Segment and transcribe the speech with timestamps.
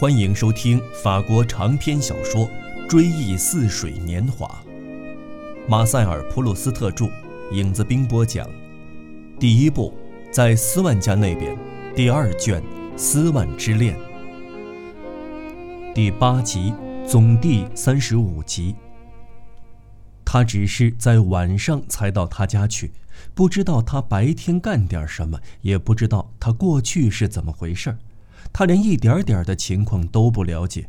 [0.00, 2.46] 欢迎收听法国长篇小说
[2.88, 4.46] 《追忆似水年华》，
[5.68, 7.10] 马塞尔·普鲁斯特著，
[7.50, 8.48] 影子冰播讲。
[9.40, 9.92] 第一部，
[10.30, 11.58] 在斯万家那边，
[11.96, 12.62] 第二卷
[12.96, 13.98] 《斯万之恋》
[15.92, 16.72] 第八集，
[17.04, 18.76] 总第三十五集。
[20.24, 22.92] 他只是在晚上才到他家去，
[23.34, 27.98] 不知道他白天干点什么，也不知道他过去是怎么回事儿。
[28.52, 30.88] 他连一点点的情况都不了解，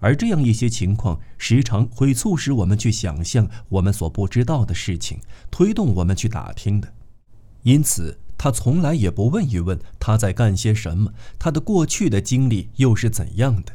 [0.00, 6.92] 而这样一些情况时常会促使我们去想象我们所不知道的事情，推动我们去打听的。
[7.62, 13.72] 因此，他从来也不问一问他在干些什么，他的过去的经历又是怎样的。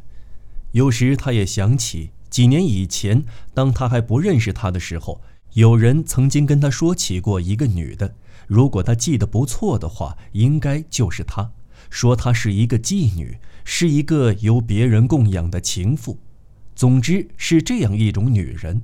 [0.71, 5.19] 有时，他也想起几年以前，当他还不认识他的时候，
[5.53, 8.15] 有人曾经跟他说起过一个女的。
[8.47, 11.51] 如果他记得不错的话，应该就是她。
[11.91, 16.17] 说她是一个妓女，是一个由别人供养的情妇，
[16.73, 18.81] 总之是这样一种女人。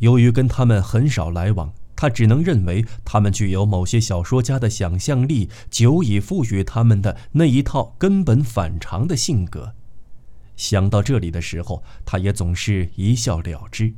[0.00, 9.72] 由于跟他们很少来往，他只能认为他们具有某些小说家的想象力久已赋予他们的那一套根本反常的性格。
[10.56, 13.94] 想到这里的时候，他也总是一笑了之。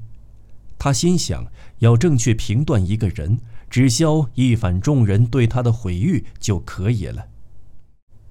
[0.78, 7.26] 他心想，要正确评断一个人，只消一反众人对他的毁誉就可以了。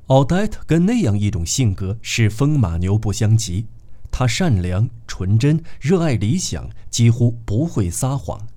[0.08, 3.66] 奥黛特跟那样一种性格是风马牛不相及。
[4.10, 8.48] 她善良、纯真、热爱理想，几乎不会撒谎。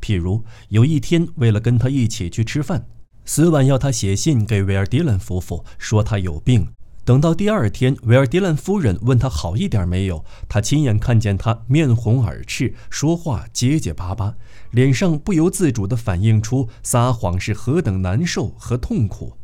[0.00, 2.86] 譬如有一天，为了跟他一起去吃饭，
[3.26, 6.66] 斯万要他写信给维尔迪兰夫妇，说他有病。
[7.04, 14.34] 等到第二天，维尔迪兰夫人问他好一点没有，他亲眼看见他面红耳赤，说话结结巴巴，
[14.70, 19.36] 脸上不由自主地反映出撒谎是何等难受和痛苦。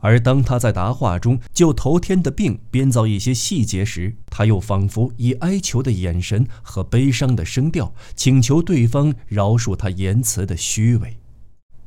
[0.00, 11.18] 而当他在答话中就头天的病编造一些细节时，他又仿佛以哀求的眼神和悲伤的声调请求对方饶恕他言辞的虚伪。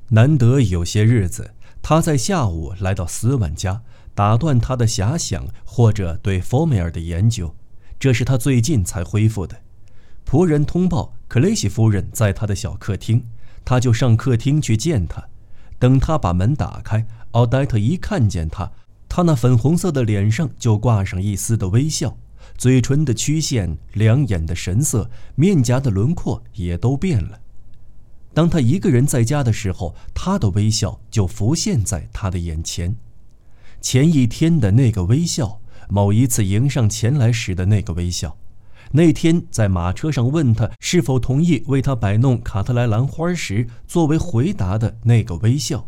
[0.10, 3.82] 难得有些日子，他在下午来到斯万家，
[4.14, 7.56] 打断他的遐想或者对佛梅尔的研究。
[8.00, 9.62] 这是他最近才恢复的。
[10.30, 13.26] 仆人通报克雷西夫人在他的小客厅，
[13.66, 15.28] 他就上客厅去见她。
[15.80, 17.06] 等他把门打开。
[17.32, 18.72] 奥黛特一看见他，
[19.10, 22.16] 他那粉红色的脸上就挂上一丝的微笑，
[22.58, 27.40] 嘴唇的曲线、两眼的神色、面颊的轮廓也都变了。
[28.34, 32.96] 当他一个人在家的时候，他的微笑就浮现在他的眼前。
[33.82, 35.60] 前一天的那个微笑，
[35.90, 38.38] 某一次迎上前来时的那个微笑，
[38.96, 45.88] 那天在马车上问他是否同意为他摆弄卡特莱兰花时作为回答的那个微笑。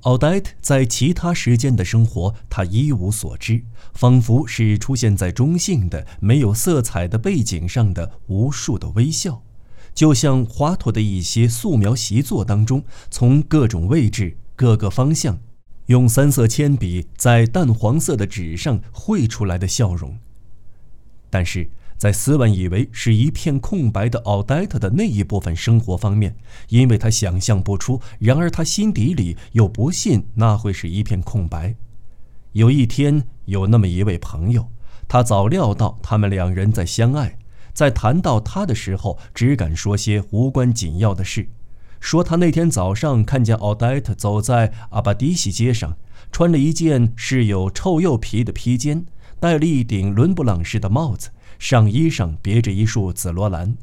[0.00, 3.62] 奥黛特在其他时间的生活，他一无所知，
[3.94, 9.40] 仿佛是出现在中性的、没有色彩的背景上的无数的微笑，
[9.94, 15.38] 就像华佗的一些素描习作当中，从各种位置、各个方向，
[15.86, 20.18] 用三色铅笔在淡黄色的纸上绘出来的笑容。
[21.30, 21.70] 但是。
[21.98, 26.36] 在斯万以为是一片空白的奥黛特的那一部分生活方面，
[26.68, 31.74] 因为他想象不出；然而他心底里又不信那会是一片空白。
[32.52, 34.70] 有一天，有那么一位朋友，
[35.08, 37.36] 他早料到他们两人在相爱，
[37.72, 41.48] 在谈到他的时候，只敢说些无关紧要的事，
[41.98, 45.96] 说他那天早上看见奥黛特走在阿巴迪西街上，
[46.30, 49.04] 穿了一件是有臭鼬皮的披肩，
[49.40, 51.30] 戴了一顶伦勃朗式的帽子。
[51.58, 53.76] 上衣上别着一束紫罗兰，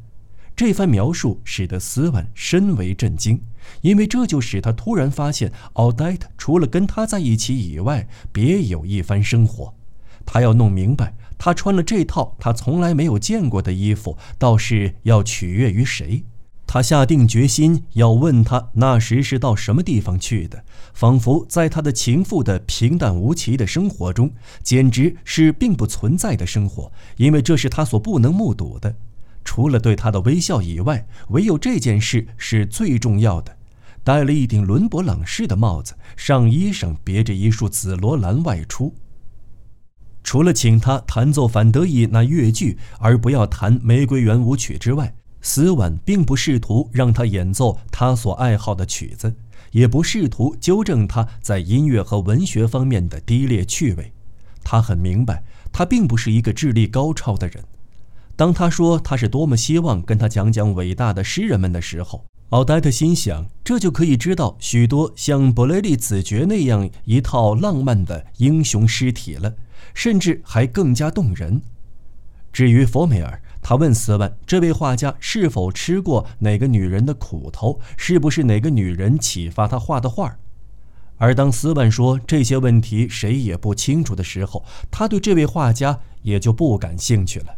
[0.56, 3.40] 这番描述使得斯万深为震惊，
[3.82, 9.74] 因为这就使他突然发现奥黛特除了跟他在一起以外，别有一番生活。
[10.24, 16.24] 他要弄明白，他穿了这套他从来没有见过的衣服，倒是要取悦于谁。
[16.66, 24.30] 他下定决心要问他那时是到什么地方去的，仿佛在他的情妇的平淡无奇的生活中，
[24.62, 28.94] 简直是并不存在的生活，因为这是他所不能目睹的。
[29.44, 33.56] 除了对他的微笑以外，唯有这件事是最重要的。
[34.02, 38.92] 戴了一顶伦勃朗式的帽子，上衣上别着一束紫罗兰外出。
[40.24, 45.14] 除了请他弹奏反德意那乐句，而不要弹玫瑰圆舞曲之外。
[45.46, 49.32] 斯万并不试图让他演奏他所爱好的曲子，
[49.70, 54.12] 也不试图纠正他在音乐和文学方面的低劣趣味。
[54.64, 57.62] 他很明白，他并不是一个智力高超的人。
[58.34, 69.54] 当他说他是多么希望跟他讲讲伟大的诗人们的时候，奥黛特心想，这就可以知道许多像伯雷利子爵那样一套浪漫的英雄诗体了。
[69.94, 71.62] 甚至还更加动人。
[72.52, 80.38] 至于佛梅尔，他问斯万这位画家是否吃过哪个女人的苦头，是不是哪个女人启发他画的画。
[81.16, 87.56] 而当斯万说这些问题谁也不清楚的时候，他对这位画家也就不感兴趣了。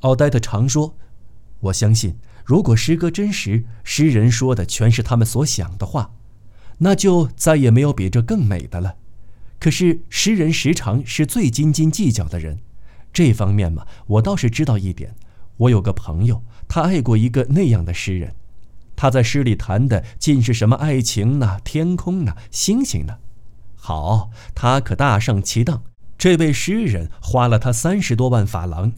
[0.00, 0.96] 奥黛特常说
[1.60, 6.12] ：“我相信，如果诗歌真实，诗人说的全是他们所想的话，
[6.78, 8.94] 那就再也没有比这更美的了。
[9.60, 12.60] 可是诗人时常是最斤斤计较的人，
[13.16, 15.14] 这方面嘛，我倒是知道一点。
[15.56, 18.34] 我有个朋友，他爱过一个那样的诗人。”
[18.94, 21.58] 他在诗里谈的尽是什么爱情呢？
[21.64, 22.36] 天空呢？
[22.50, 23.16] 星星呢？
[23.74, 25.82] 好，他可大上其当。
[26.18, 28.92] 这位诗人花了他三十多万法郎。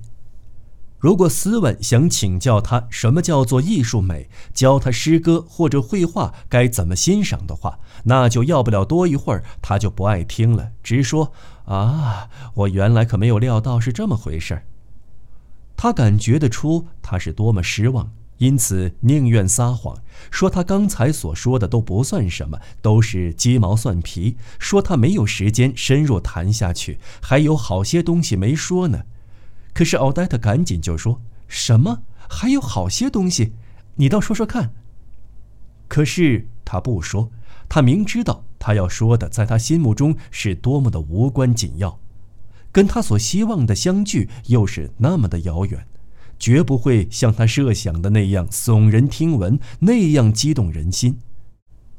[0.98, 11.32] 如果斯文想请教他什么叫做艺术美，教他诗歌或者绘画该怎么欣赏的话，那就要不了多一会儿，他就不爱听了，直说
[11.68, 14.64] ：“啊，我原来可没有料到是这么回事儿。”
[15.76, 18.10] 他感觉得出他是多么失望。
[18.38, 20.00] 因此，宁愿撒谎，
[20.30, 24.36] 说他刚才所说的都不算什么，都是鸡毛蒜皮。
[24.60, 29.02] 说他没有时间深入谈下去，还有好些东西没说呢。
[29.74, 32.02] 可是奥黛特赶紧就说：“什么？
[32.28, 33.54] 还有好些东西？
[33.96, 34.72] 你倒说说看。”
[35.88, 37.32] 可是他不说，
[37.68, 41.98] 他明知道他要说的在他心目中是多么的无关紧要，
[42.72, 45.86] 跟他所希望的相距又是那么的遥远。
[46.38, 51.18] 绝不会像他设想的那样耸人听闻，那样激动人心。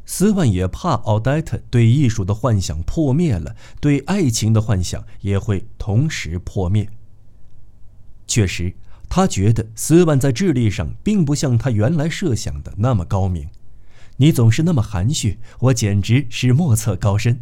[0.06, 6.90] 斯万也怕奥黛特对艺术的幻想破灭了，对爱情的幻想也会同时破灭。
[8.26, 8.74] 确实，
[9.10, 13.50] 他觉得斯万在智力上并不像他原来设想的那么高明。
[14.22, 17.42] 你总是那么含蓄，我简直是莫测高深。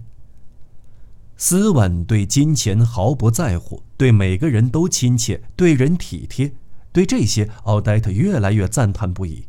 [1.35, 6.53] 斯万对金钱毫不在乎，对每个人都亲切，对人体贴。
[6.91, 9.45] 对这些，奥黛特越来越赞叹不已。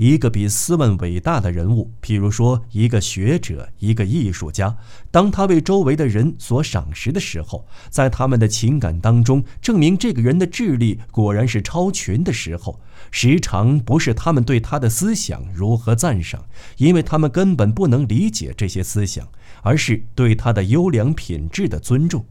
[0.00, 4.78] 一个比斯文伟大的人物，譬如说一个学者、一个艺术家，
[5.10, 12.80] 当他为周围的人所赏识的时候，在他们的情感当中证明这个人的智力果然是超群的时候，
[13.10, 16.46] 时常不是他们对他的思想如何赞赏，
[16.78, 19.28] 因为他们根本不能理解这些思想，
[19.60, 22.24] 而是对他的优良品质的尊重。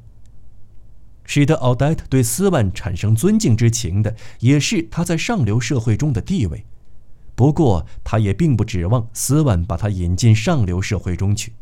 [1.24, 6.66] 使得奥黛特对斯万产生尊敬之情的，也是他在上流社会中的地位。
[7.40, 11.54] 不过，他也并不指望斯万把他引进上流社会中去。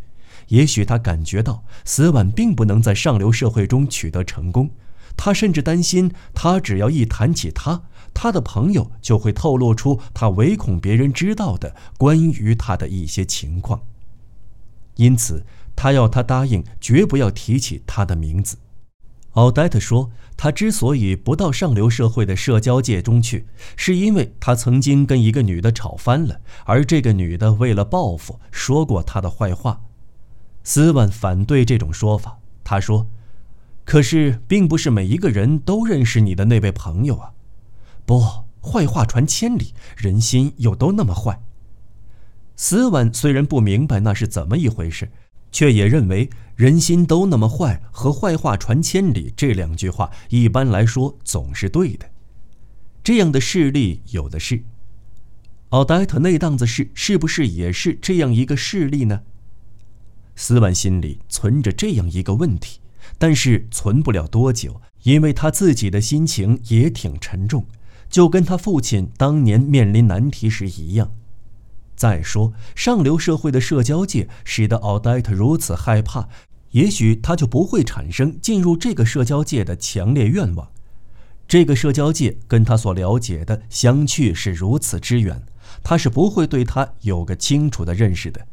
[0.48, 4.72] 也许他感觉到斯万并不能在上流社会中取得成功。
[5.16, 13.80] 他甚至担心，他只要一谈起他，他的朋友就会透露出他唯恐别人知道的关于他的一些情况。
[14.96, 15.46] 因此，
[15.76, 18.58] 他要他答应，绝不要提起他的名字。
[19.38, 23.46] 奥黛特说：“他之所以不到上流社会的社交界中去，
[23.76, 29.82] 是因为他曾经跟一个女的吵翻了，而这个女的为了报复说过他的坏话。”
[30.66, 33.06] 斯万反对这种说法，他说
[33.86, 37.34] ：“可是并不是每一个人都认识你的那位朋友啊！
[38.08, 38.20] 不，
[38.60, 41.40] 坏话传千里，人心又都那么坏。”
[42.58, 45.12] 斯万虽然不明白那是怎么一回事。
[45.52, 52.10] 却也认为人心都那么坏和坏话传千里这两句话一般来说总是对的，
[53.04, 54.64] 这样的事例有的是。
[55.70, 59.22] 奥黛特那档子事是不是也是这样一个事例呢？
[60.36, 62.80] 斯万心里存着这样一个问题，
[63.18, 67.66] 但是存不了多久，因为他自己的心情也挺沉重，
[68.10, 71.12] 就跟他父亲当年面临难题时一样。
[71.98, 76.30] 再说，上流社会的社交界使得奥黛特如此害怕，
[76.72, 80.70] 也许他就不会产生进入这个社交界的强烈愿望。
[81.48, 85.42] 这个社交界跟他所了解的相去是如此之远，
[85.82, 88.46] 他是不会对他有个清楚的认识的。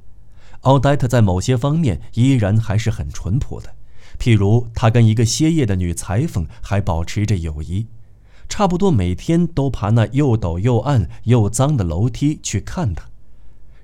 [0.62, 3.74] 奥黛特在某些方面依然还是很淳朴的，
[4.18, 7.88] 譬如他跟一个歇业的女裁缝还保持着友谊，
[8.48, 13.04] 差不多每天都爬那又陡又暗又脏的楼梯去看她。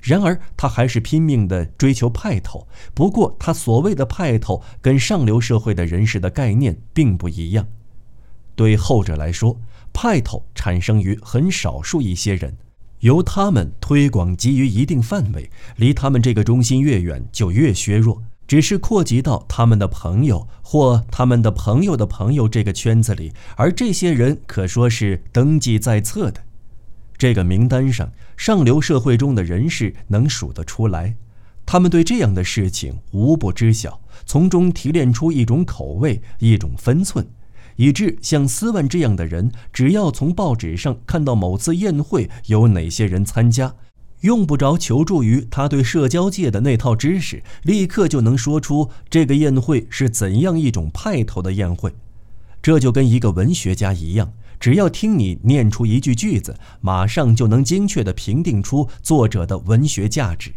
[0.02, 2.66] 然而，他还是拼命地追求派头。
[2.95, 7.66] 不过，他所谓的派头跟上流社会的人士的概念并不一样。
[8.54, 9.59] 对后者来说，
[9.92, 12.57] 派头产生于很少数一些人，
[13.00, 26.42] 由他们推广基于一定范围，离他们这个中心越远就越削弱，只是扩及到他们的朋友或他们的朋友的朋友这个圈子里，而这些人可说是登记在册的。
[27.21, 31.17] 这个名单上，上流社会中的人士能数得出来，
[31.67, 37.27] 他们对这样的事情无不知晓，从中提炼出一种口味，一种分寸，
[37.77, 43.75] 以致像斯万这样的人，只要从报纸上看到某次宴会有哪些人参加，
[44.23, 51.93] 用不着求助于他对社交界的那套知识，立刻就能说出这个宴会是怎样一种派头的宴会。
[52.62, 60.52] 这就跟一个文学家一样，只要听你念出一句句子，马上就能精确地评定出作者的文学价值。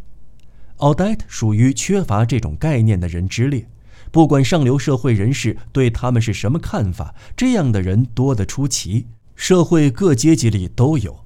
[0.77, 3.65] 奥黛特属于缺乏这种概念的人之列，
[4.12, 11.22] 不管上流社会人士对他们是什么看法，这样的人多得出奇，社会各阶级里都有。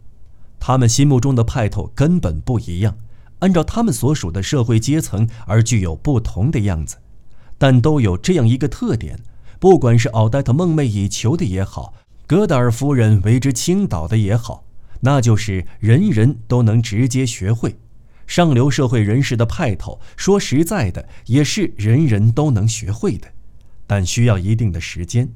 [0.60, 2.96] 他们心目中的派头根本不一样，
[3.40, 6.98] 按照他们所属的社会阶层而具有不同的样子，
[7.58, 9.20] 但都有这样一个特点：
[9.60, 11.94] 不管是奥黛特梦寐以求的也好，
[12.28, 14.66] 戈达尔夫人为之倾倒的也好，
[15.00, 17.78] 那就是人人都能直接学会。
[18.26, 23.30] 上流社会人士的派头，说实在的，也是人人都能学会的，
[23.88, 25.30] 但需要一定的时间。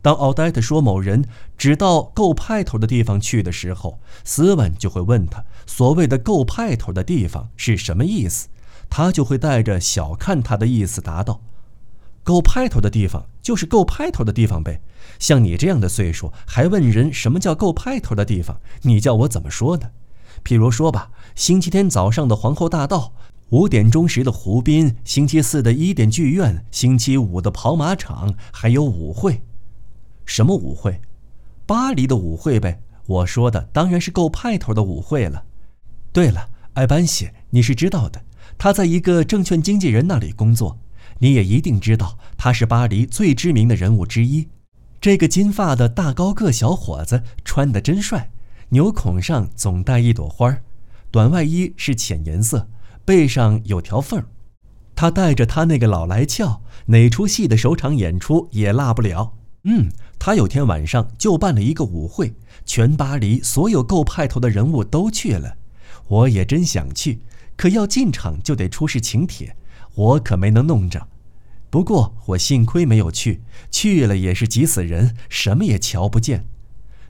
[0.00, 1.24] 当奥黛特说某人
[1.58, 8.46] 只到够派头的地方去的时候，斯文就会问他所谓的够派头的地方是什么意思，
[8.88, 11.40] 他就会带着小看他的意思答道
[12.22, 14.80] ：“够派头的地方就是够派头的地方呗。
[15.18, 19.90] 像你这样的岁数还问人什么叫够派头的地方，你叫我怎么说呢？
[20.44, 23.12] 譬如说吧。”星期天早上的皇后大道，
[23.50, 29.42] 五点钟时的湖滨，星期四的伊甸剧院，星期五的跑马场，还有舞会。
[30.24, 30.98] 什么舞会？
[31.66, 32.80] 巴黎的舞会呗。
[33.06, 35.44] 我说的当然是够派头的舞会了。
[36.10, 38.22] 对了，艾班西，你是知道的，
[38.56, 40.78] 他在一个证券经纪人那里工作。
[41.18, 44.48] 你也一定知道，他是巴黎最知名的人物之一。
[45.06, 48.28] 这个金发的大高个小伙子穿得真帅，
[48.70, 50.64] 纽孔上总带一朵花儿。
[51.12, 52.68] 短外衣是浅颜色，
[53.04, 54.26] 背上有条缝儿。
[54.96, 59.34] 他带着他那个老来俏，哪出戏的首场演出也落不了。
[59.62, 62.34] 嗯，他有天晚上就办了一个舞会，
[62.64, 65.56] 全巴黎所有够派头的人物都去了。
[66.08, 67.20] 我也真想去，
[67.56, 69.54] 可要进场就得出示请帖，
[69.94, 71.06] 我可没能弄着。
[71.68, 76.46] 不过我幸亏没有去，去了也是急死人，什么也瞧不见。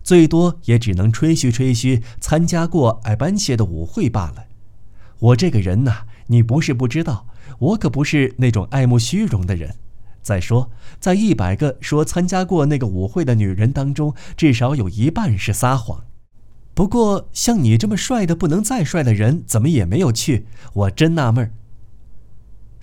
[0.03, 4.47] 最多也只能吹嘘吹嘘参加过艾班谢的舞会罢了。
[5.19, 7.27] 我这个人呐，你不是不知道，
[7.59, 9.77] 我可不是那种爱慕虚荣的人。
[10.23, 16.05] 再说，在一百个说参加过那个舞会的女人当中，至少有一半是撒谎。
[16.75, 20.47] 不过，像你这么帅的不能再帅的人，怎么也没有去？
[20.73, 21.53] 我真纳闷儿。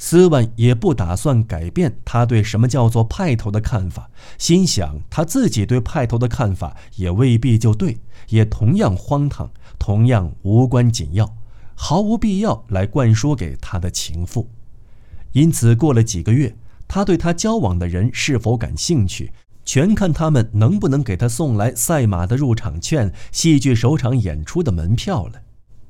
[0.05, 11.33] 斯万也不打算改变他对什么叫做派头的看法，心想他自己对派头的看法也未必就对，也同样荒唐，同样无关紧要，
[11.73, 14.49] 毫无必要来灌输给他的情妇。
[15.31, 16.53] 因此，过了几个月，
[16.85, 19.31] 他对他交往的人是否感兴趣，
[19.63, 25.43] 全看他们能不能给他送来赛马的入场券、戏剧首场演出的门票了。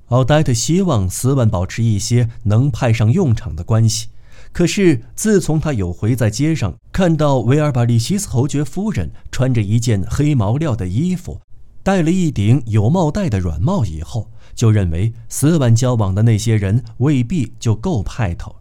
[0.08, 4.10] 奥黛特希望斯万保持一些能派上用场的关系，
[4.52, 11.40] 可是自从他有回在街上看到维尔巴利西斯侯爵夫人穿着一件黑毛料的衣服，
[11.82, 18.58] 戴了一顶有帽带的软帽以后，就认为斯万交往的那些人未必就够派头。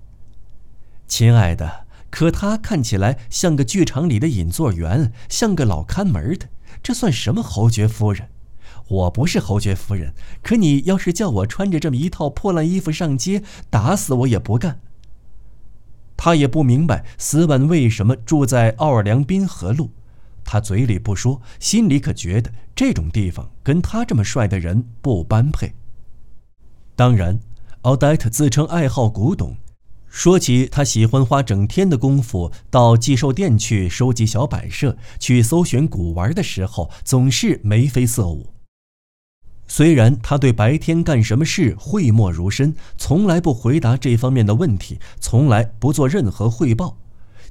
[1.07, 6.49] 亲爱的，可他看起来像个剧场里的引座员，像个老看门的，
[6.83, 8.29] 这算什么侯爵夫人？
[8.89, 14.81] 我不是侯爵夫人，可你要是叫我穿着这么一套破烂衣服上街，打死我也不干。
[16.17, 19.91] 他也不明白斯文为什么住在奥尔良滨河路，
[20.45, 25.73] 他嘴里不说，心里可觉得这种地方跟他这么帅的人不般配。
[26.95, 27.41] 当然，
[27.83, 29.57] 奥黛特自称爱好古董，
[30.07, 38.53] 说起他喜欢花整天的功夫到寄售店去收集小摆设，去搜寻古玩的时候，总是眉飞色舞。
[39.75, 46.99] 虽然他对白天干什么事讳莫如深，从来不回答这方面的问题，从来不做任何汇报，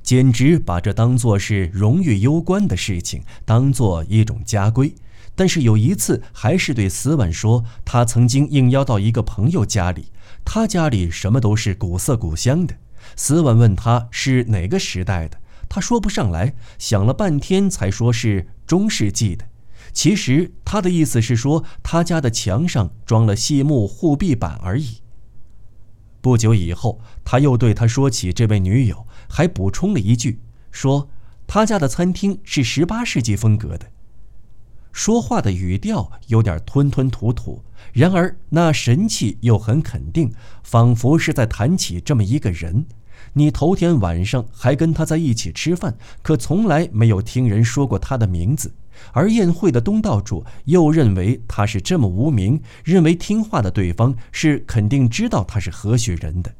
[0.03, 4.93] 简直把这当作是荣誉攸关的事情，当做一种家规。
[5.33, 10.11] 但是有一次，还是对斯万说，他曾经应邀到一个朋友家里，
[10.45, 12.75] 他家里什么都是古色古香的。
[13.15, 19.45] 斯万问他是哪个时代的，他说不上来，想了半天才说是中世纪的。
[19.93, 24.97] 其实他的意思是说，他家的墙上装了细木护壁板而已。
[26.21, 30.39] 不久以后，他又对他说起这位女友，还补充了一句，
[30.71, 31.09] 说
[31.47, 33.87] 他家的餐厅是十八世纪风格的。
[34.91, 40.33] 说话的语调有点吞吞吐吐，然而那神气又很肯定，
[40.63, 42.85] 仿佛是在谈起这么一个人。
[43.33, 48.73] 你头天晚上还跟他在一起吃饭，可从来没有听人说过他的名字。
[49.13, 56.53] 而宴会的东道主又认为他是这么无名，认为听话的对方是肯定知道他是何许人的。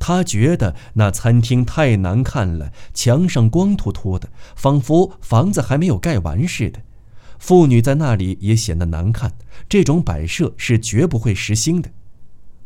[0.00, 6.80] 他觉得那餐厅太难看了，墙上光秃秃的，仿佛房子还没有盖完似的。
[7.38, 9.32] 妇女在那里也显得难看，
[9.68, 11.90] 这种摆设是绝不会实心的。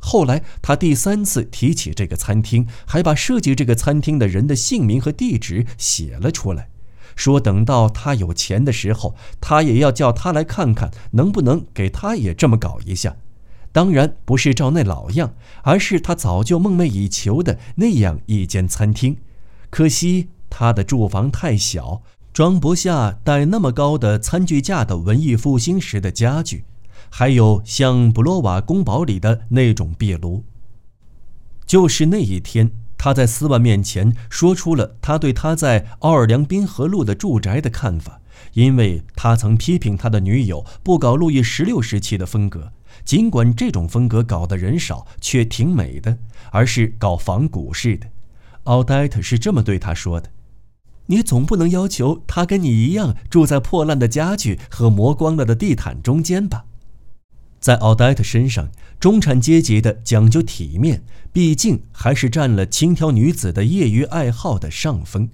[0.04, 6.68] 后来他第三次提起这个餐厅，还把设计这个餐厅的人的姓名和地址写了出来，
[7.14, 13.16] 说等到他有钱的时候，他也要叫他来看看，能不能给他也这么搞一下。
[13.70, 19.16] 当然不是照那老样，而是他早就梦寐以求的那样一间餐厅。
[19.70, 22.02] 可惜他的住房太小。
[22.32, 26.64] 装不下带那么高的餐具架的文艺复兴时的家具，
[27.14, 30.44] 还有像布罗瓦宫堡里的那种壁炉。
[31.66, 38.22] 就是那一天，他在斯万面前说出了他对他在奥尔良滨河路的住宅的看法，
[38.54, 42.72] 因为他曾批评他的女友不搞路易十六时期的风格，
[43.04, 46.16] 尽管这种风格搞的人少，却挺美的，
[46.50, 48.06] 而是搞仿古式的。
[48.64, 50.30] 奥黛特是这么对他说的。
[51.06, 56.64] 你总不能要求他跟你一样住在破烂的家具和磨光了的地毯中间吧？
[57.62, 65.30] 在奥黛特身上，中产阶级的讲究体面，毕竟还是占了轻佻女子的业余爱好的上风。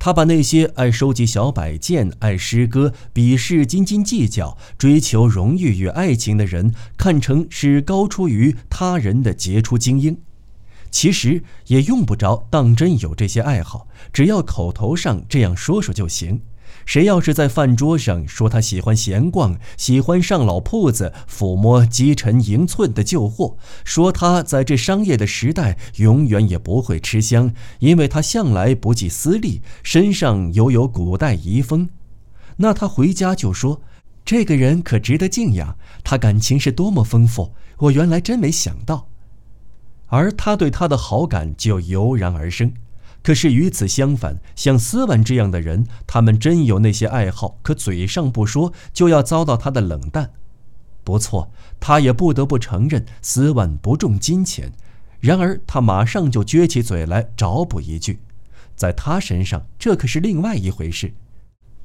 [0.00, 10.18] 他把那些爱收集小摆件、爱诗歌、鄙视斤斤计较、追求荣誉与爱情的人，看成是高出于他人的杰出精英。
[10.90, 16.42] 其实也用不着当真有这些爱好，只要口头上这样说说就行。
[16.86, 31.88] 谁要是在饭桌上说他喜欢闲逛，喜欢上老铺子抚摸积尘盈寸的旧货，说他在这商业的时代永远也不会吃香，因为他向来不计私利，身上犹有古代遗风，
[32.56, 33.80] 那他回家就说
[34.24, 39.08] ：“这个人可值得敬仰，他感情是多么丰富，我原来真没想到。”
[40.08, 42.72] 而他对他的好感就油然而生。
[43.24, 50.30] 可是与此相反，像斯万这样的人，他们真有那些爱好，可嘴上不说，就要遭到他的冷淡。
[51.02, 54.70] 不错，他也不得不承认斯万不重金钱。
[55.20, 58.20] 然而他马上就撅起嘴来找补一句：
[58.76, 61.14] 在他身上，这可是另外一回事。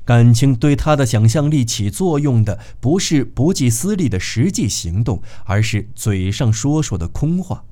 [0.03, 7.63] 感情对他的想象力起作用的，不是不计私利的实际行动，而是嘴上说说的空话。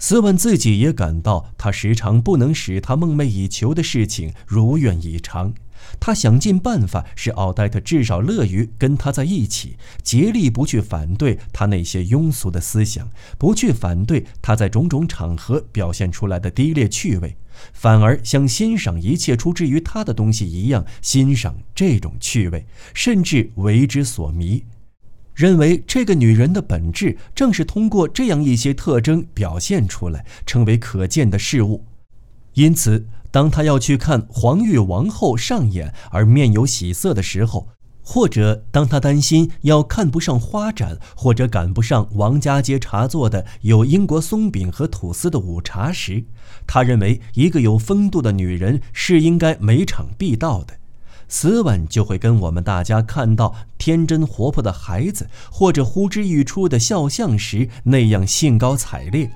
[0.00, 5.52] 斯万自己也感到，他时常不能使他梦寐以求的事情如愿以偿。
[5.98, 17.36] 他想尽办法使奥黛特至少乐于跟他在一起，竭力不去反对他那些庸俗的思想，不去反对他在种种场合表现出来的低劣趣味，
[17.74, 24.64] 反而像欣赏一切出之于他的东西一样欣赏这种趣味，甚至为之所迷。
[25.40, 31.86] 认为这个女人的本质正是通过这样一些特征表现出来，成为可见的事物。
[32.52, 37.68] 因此，当他要去看黄玉王后上演而面有喜色的时候，
[38.02, 46.22] 或者当他担心要看不上花展，或者赶不上王家街茶座的有英国松饼和吐司的午茶时，
[46.66, 50.79] 他认为一个有风度的女人是应该每场必到的。
[51.32, 59.30] 斯文就会跟我们大家看到天真活泼的孩子，或者呼之欲出的肖像时那样兴高采烈，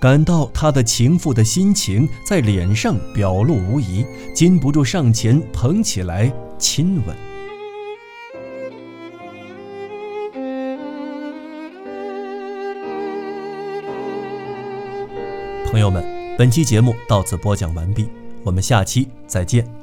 [0.00, 7.16] 感到他的情妇的心情在脸上表露无遗，禁不住上前捧起来亲吻。
[15.70, 16.04] 朋友们，
[16.36, 18.08] 本期节目到此播讲完毕，
[18.42, 19.77] 我们下期再见。